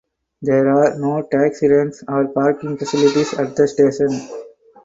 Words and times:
There 0.41 0.67
are 0.67 0.97
no 0.97 1.21
taxi 1.21 1.67
ranks 1.67 2.03
or 2.07 2.27
parking 2.29 2.75
facilities 2.75 3.35
at 3.35 3.55
the 3.55 3.67
station. 3.67 4.09